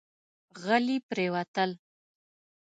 [0.63, 1.71] غلي پرېوتل.